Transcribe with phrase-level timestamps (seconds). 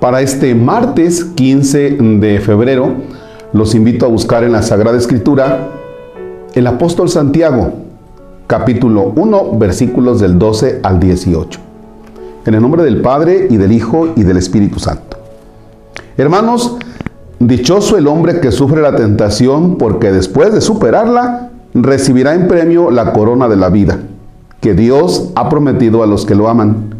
[0.00, 2.92] Para este martes 15 de febrero,
[3.52, 5.70] los invito a buscar en la Sagrada Escritura
[6.54, 7.72] el apóstol Santiago,
[8.46, 11.58] capítulo 1, versículos del 12 al 18.
[12.46, 15.16] En el nombre del Padre y del Hijo y del Espíritu Santo.
[16.16, 16.76] Hermanos,
[17.40, 23.12] dichoso el hombre que sufre la tentación, porque después de superarla, recibirá en premio la
[23.12, 23.98] corona de la vida,
[24.60, 26.97] que Dios ha prometido a los que lo aman.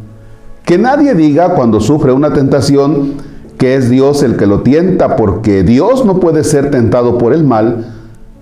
[0.68, 3.14] Que nadie diga cuando sufre una tentación
[3.56, 7.42] que es Dios el que lo tienta, porque Dios no puede ser tentado por el
[7.42, 7.86] mal,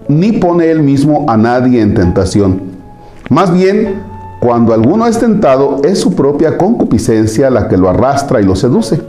[0.08, 2.62] ni pone él mismo a nadie en tentación.
[3.30, 4.02] Más bien,
[4.40, 9.00] cuando alguno es tentado, es su propia concupiscencia la que lo arrastra y lo seduce.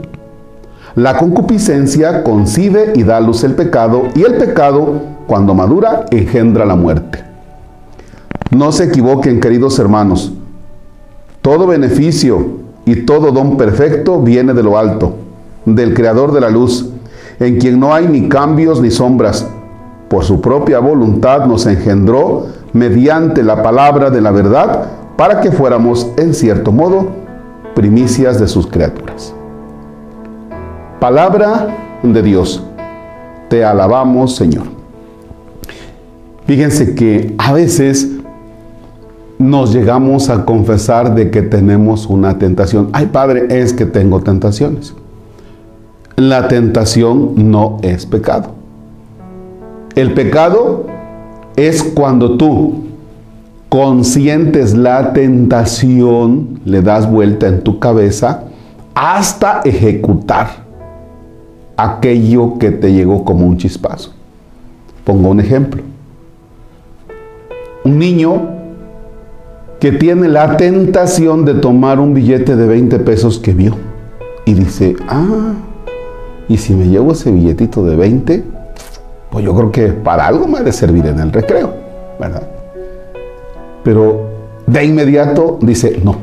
[0.94, 4.92] La concupiscencia concibe y da a luz el pecado, y el pecado,
[5.26, 7.24] cuando madura, engendra la muerte.
[8.52, 10.32] No se equivoquen, queridos hermanos.
[11.42, 12.57] Todo beneficio
[12.88, 15.12] y todo don perfecto viene de lo alto,
[15.66, 16.88] del Creador de la luz,
[17.38, 19.46] en quien no hay ni cambios ni sombras.
[20.08, 24.86] Por su propia voluntad nos engendró mediante la palabra de la verdad
[25.18, 27.08] para que fuéramos, en cierto modo,
[27.74, 29.34] primicias de sus criaturas.
[30.98, 31.68] Palabra
[32.02, 32.64] de Dios.
[33.50, 34.64] Te alabamos, Señor.
[36.46, 38.08] Fíjense que a veces
[39.38, 42.90] nos llegamos a confesar de que tenemos una tentación.
[42.92, 44.94] Ay, Padre, es que tengo tentaciones.
[46.16, 48.50] La tentación no es pecado.
[49.94, 50.86] El pecado
[51.56, 52.84] es cuando tú
[53.68, 58.44] consientes la tentación, le das vuelta en tu cabeza
[58.94, 60.66] hasta ejecutar
[61.76, 64.12] aquello que te llegó como un chispazo.
[65.04, 65.82] Pongo un ejemplo.
[67.84, 68.57] Un niño
[69.80, 73.76] que tiene la tentación de tomar un billete de 20 pesos que vio
[74.44, 75.54] y dice, ah,
[76.48, 78.44] y si me llevo ese billetito de 20,
[79.30, 81.74] pues yo creo que para algo me ha de servir en el recreo,
[82.18, 82.48] ¿verdad?
[83.84, 84.28] Pero
[84.66, 86.16] de inmediato dice, no,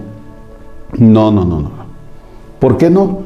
[0.98, 1.72] no, no, no, no.
[2.60, 3.20] ¿Por qué no?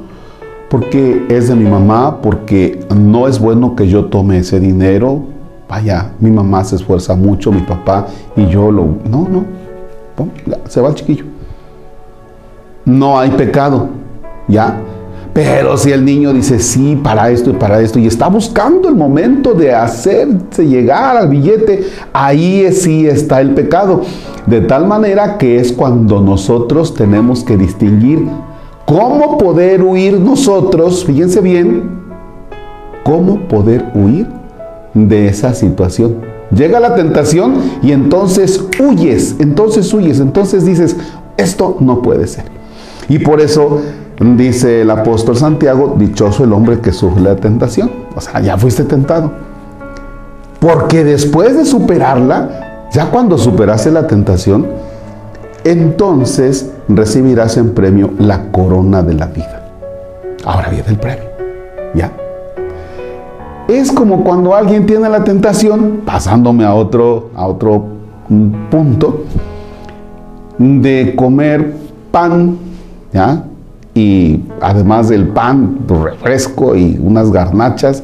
[0.70, 5.24] Porque es de mi mamá, porque no es bueno que yo tome ese dinero.
[5.68, 8.86] Vaya, mi mamá se esfuerza mucho, mi papá, y yo lo...
[9.10, 9.59] No, no,
[10.68, 11.26] se va el chiquillo.
[12.86, 13.90] No hay pecado,
[14.48, 14.82] ¿ya?
[15.34, 18.96] Pero si el niño dice sí para esto y para esto y está buscando el
[18.96, 24.02] momento de hacerse llegar al billete, ahí sí está el pecado.
[24.48, 28.28] De tal manera que es cuando nosotros tenemos que distinguir
[28.86, 31.84] cómo poder huir nosotros, fíjense bien,
[33.04, 34.28] cómo poder huir
[34.94, 36.39] de esa situación.
[36.52, 40.96] Llega la tentación y entonces huyes, entonces huyes, entonces dices,
[41.38, 42.46] esto no puede ser.
[43.08, 43.82] Y por eso
[44.20, 47.92] dice el apóstol Santiago, dichoso el hombre que sufre la tentación.
[48.16, 49.32] O sea, ya fuiste tentado.
[50.60, 54.68] Porque después de superarla, ya cuando superaste la tentación,
[55.64, 59.68] entonces recibirás en premio la corona de la vida.
[60.44, 61.26] Ahora viene el premio.
[61.96, 62.12] ¿Ya?
[63.70, 67.86] Es como cuando alguien tiene la tentación, pasándome a otro, a otro
[68.72, 69.26] punto,
[70.58, 71.76] de comer
[72.10, 72.58] pan,
[73.14, 73.44] ¿ya?
[73.94, 78.04] Y además del pan, refresco y unas garnachas,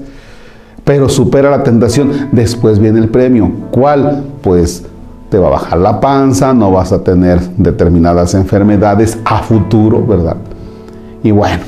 [0.83, 2.29] pero supera la tentación.
[2.31, 3.51] Después viene el premio.
[3.71, 4.23] ¿Cuál?
[4.43, 4.85] Pues
[5.29, 10.37] te va a bajar la panza, no vas a tener determinadas enfermedades a futuro, ¿verdad?
[11.23, 11.63] Y bueno,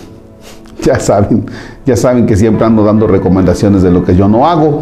[0.87, 1.45] ya saben,
[1.85, 4.81] ya saben que siempre ando dando recomendaciones de lo que yo no hago.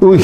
[0.00, 0.20] Uy,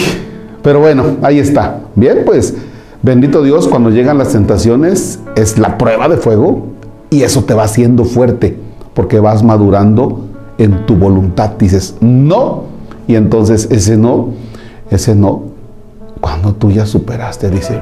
[0.63, 1.81] pero bueno, ahí está.
[1.95, 2.55] Bien, pues
[3.03, 6.69] bendito Dios, cuando llegan las tentaciones es la prueba de fuego
[7.11, 8.57] y eso te va haciendo fuerte
[8.95, 10.25] porque vas madurando
[10.57, 11.51] en tu voluntad.
[11.59, 12.65] Dices, no.
[13.07, 14.31] Y entonces ese no,
[14.91, 15.43] ese no,
[16.21, 17.81] cuando tú ya superaste, dice,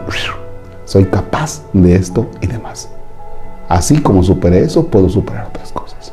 [0.85, 2.89] soy capaz de esto y demás.
[3.69, 6.13] Así como superé eso, puedo superar otras cosas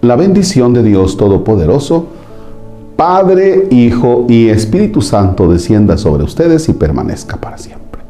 [0.00, 2.06] la bendición de Dios Todopoderoso,
[2.96, 8.02] Padre, Hijo y Espíritu Santo descienda sobre ustedes y permanezca para siempre.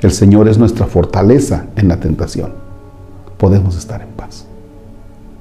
[0.00, 2.50] El Señor es nuestra fortaleza en la tentación.
[3.38, 4.44] Podemos estar en paz.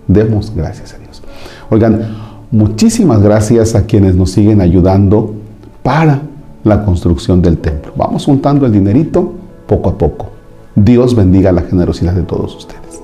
[0.07, 1.21] Demos gracias a Dios.
[1.69, 5.35] Oigan, Muchísimas gracias a quienes nos siguen ayudando
[5.83, 6.21] para
[6.63, 7.91] la construcción del templo.
[7.95, 9.33] Vamos juntando el dinerito
[9.67, 10.31] poco a poco.
[10.75, 13.03] Dios bendiga la generosidad de todos ustedes.